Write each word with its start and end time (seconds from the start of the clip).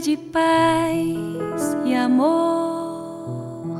de 0.00 0.16
paz 0.16 1.76
e 1.84 1.94
amor. 1.94 3.78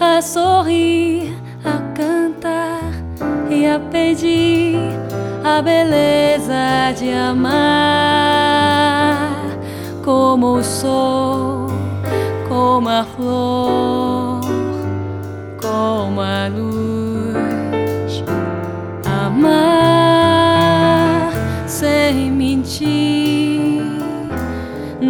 a 0.00 0.20
sorrir, 0.20 1.36
a 1.64 1.78
cantar 1.94 2.82
e 3.48 3.64
a 3.64 3.78
pedir 3.78 4.80
a 5.44 5.62
beleza 5.62 6.92
de 6.98 7.12
amar 7.12 7.52
como 10.04 10.56
o 10.56 10.64
sol, 10.64 11.68
como 12.48 12.88
a 12.88 13.04
flor, 13.04 14.31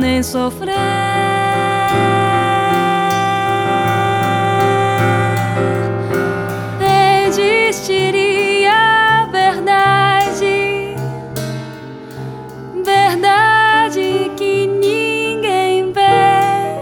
nem 0.02 0.20
sofrer. 0.20 0.74
Existiria 7.28 8.72
a 8.72 9.26
verdade, 9.26 10.96
verdade 12.84 14.32
que 14.36 14.66
ninguém 14.66 15.92
vê. 15.92 16.80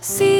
Se 0.00 0.37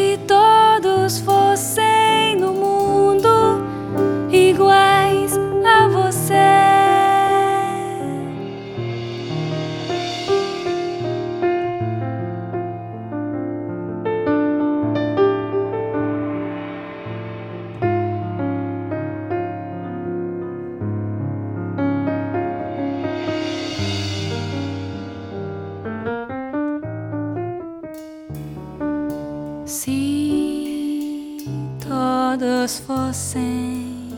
Se 29.68 31.36
todos 31.78 32.78
fossem 32.78 34.08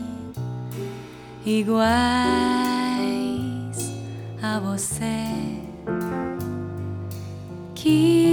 iguais 1.45 1.81
a 4.41 4.61
você, 4.61 5.27
que 7.75 8.30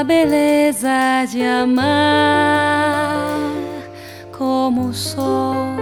a 0.00 0.04
beleza 0.04 1.26
de 1.30 1.44
amar 1.44 1.84
como 4.32 4.86
o 4.86 4.94
sol, 4.94 5.76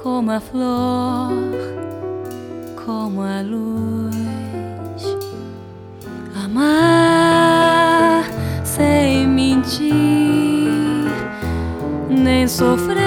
como 0.00 0.30
a 0.30 0.38
flor, 0.38 1.32
como 2.86 3.22
a 3.22 3.42
luz. 3.42 4.14
Amar 6.44 8.24
sem 8.62 9.26
mentir, 9.26 9.90
nem 12.08 12.46
sofrer. 12.46 13.01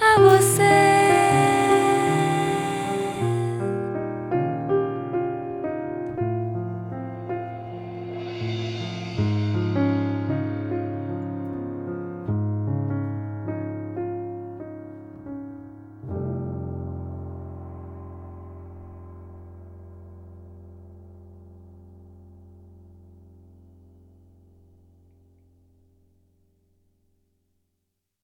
a 0.00 0.18
você. 0.18 0.81